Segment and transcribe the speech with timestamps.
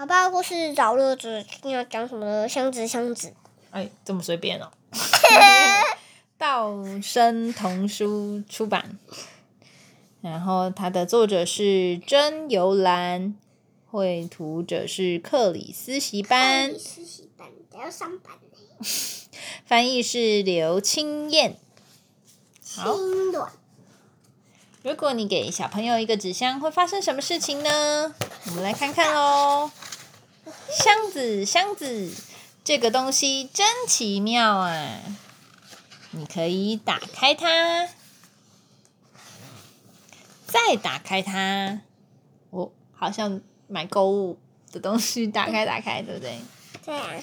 [0.00, 2.46] 好吧，故事找乐子要讲什么？
[2.46, 3.34] 箱子，箱子。
[3.72, 4.70] 哎，这么随便哦。
[6.38, 8.96] 道生童书出版，
[10.20, 13.34] 然后它的作者是真由兰，
[13.90, 18.86] 绘图者是克里斯习班，实习班还要上班呢。
[19.66, 21.56] 翻译是刘清燕。
[22.76, 23.50] 好，轻软，
[24.82, 28.14] 如果你给小朋友一个纸箱，会发生什么事情呢？
[28.46, 29.68] 我们来看看喽。
[30.70, 32.12] 箱子，箱子，
[32.64, 35.00] 这个东西真奇妙啊！
[36.10, 37.88] 你可以打开它，
[40.46, 41.80] 再打开它。
[42.50, 44.38] 哦，好像买购物
[44.72, 46.38] 的东西，打开打开，对不对？
[46.84, 47.22] 对啊，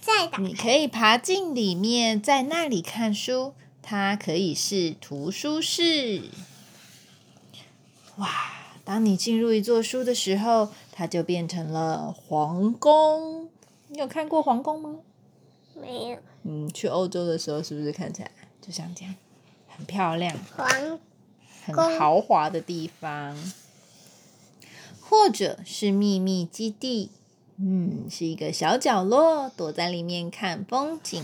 [0.00, 3.54] 再打你可以爬进里面，在那里看书。
[3.84, 6.22] 它可以是图书室。
[8.16, 8.28] 哇！
[8.84, 13.48] 当你进入一座书的时候，它就变成了皇宫。
[13.88, 14.96] 你有看过皇宫吗？
[15.74, 19.14] 没有嗯，去欧洲的时候是不是看起来就像这样，
[19.66, 20.98] 很漂亮、皇
[21.64, 23.36] 很豪华的地方，
[25.00, 27.10] 或者是秘密基地？
[27.56, 31.22] 嗯，是一个小角落，躲在里面看风景。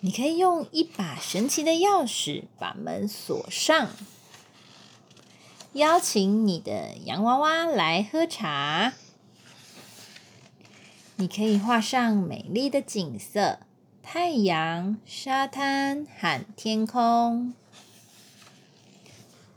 [0.00, 3.90] 你可以用一把神奇的钥匙把门锁上，
[5.74, 8.92] 邀请你的洋娃娃来喝茶。
[11.16, 13.60] 你可以画上美丽的景色，
[14.02, 17.54] 太阳、沙滩和天空，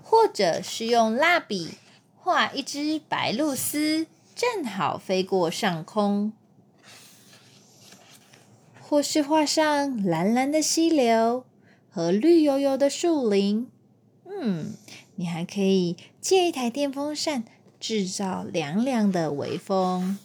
[0.03, 1.71] 或者是用蜡笔
[2.15, 6.31] 画一只白鹭鸶，正好飞过上空。
[8.79, 11.45] 或是画上蓝蓝的溪流
[11.89, 13.67] 和绿油油的树林。
[14.25, 14.75] 嗯，
[15.15, 17.43] 你还可以借一台电风扇，
[17.79, 20.17] 制造凉凉的微风，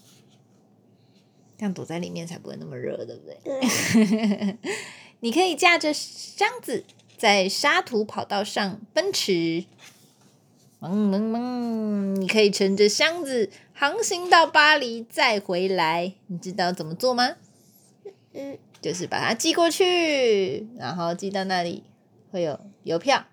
[1.58, 3.38] 这样躲在里面才不会那么热，对不对？
[3.44, 4.58] 对，
[5.20, 6.84] 你可以架着箱子
[7.16, 9.64] 在沙土跑道上奔驰，
[10.80, 12.20] 嗡嗡嗡！
[12.20, 16.14] 你可以乘着箱子航行到巴黎再回来。
[16.28, 17.36] 你知道怎么做吗？
[18.32, 21.82] 嗯，就是把它寄过去，然后寄到那里
[22.30, 23.24] 会有邮票，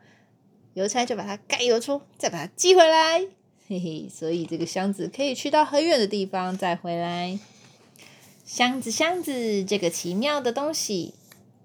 [0.75, 3.21] 邮差就把它盖邮戳，再把它寄回来，
[3.67, 7.39] 嘿嘿，所以这个箱子可以去到很远的地方再回来。
[8.45, 11.13] 箱子，箱子，这个奇妙的东西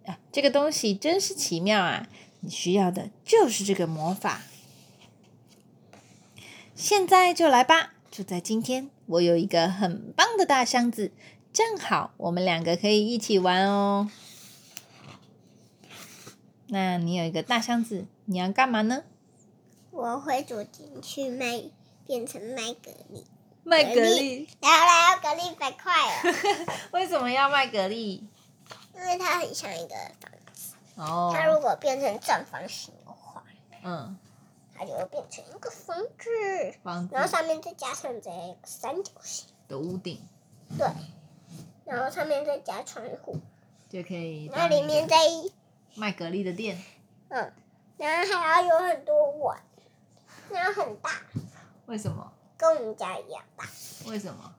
[0.07, 2.09] 啊，这个东西真是奇妙啊！
[2.39, 4.43] 你需要的就是这个魔法。
[6.77, 7.95] 现在就来吧！
[8.13, 11.11] 就在今天，我有一个很棒的大箱子，
[11.53, 14.09] 正好我们两个可以一起玩哦。
[16.73, 19.03] 那你有一个大箱子，你要干嘛呢？
[19.91, 21.65] 我会走进去卖，
[22.07, 23.25] 变成卖蛤蜊，
[23.65, 26.35] 卖蛤蜊，然后来要格力百块了，
[26.93, 28.23] 为什么要卖蛤蜊？
[28.95, 33.43] 因为它很像一个房子，哦，它如果变成正方形的话，
[33.83, 34.17] 嗯，
[34.73, 37.15] 它就会变成一个房子，房子。
[37.15, 40.21] 然后上面再加上这个三角形，的屋顶。
[40.79, 40.87] 对，
[41.85, 43.37] 然后上面再加窗户，
[43.89, 45.17] 就可以然后里面再
[45.95, 46.83] 卖蛤蜊的店。
[47.29, 47.53] 嗯，
[47.99, 49.63] 然后还要有很多碗，
[50.51, 51.11] 那很大，
[51.87, 52.33] 为什么？
[52.57, 53.65] 跟我们家一样大。
[54.07, 54.55] 为什么？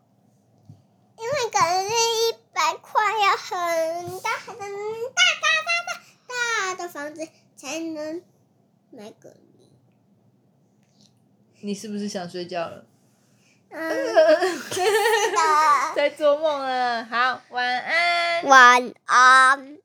[1.18, 4.66] 因为蛤蜊一百块要很大很大
[5.42, 5.92] 大大大
[6.28, 8.24] 大的房子才能
[8.90, 9.72] 买格力。
[11.60, 12.86] 你是不是想睡觉了？
[13.70, 13.90] 嗯，
[15.96, 17.06] 在做梦了。
[17.06, 18.44] 好，晚安。
[18.46, 19.81] 晚安。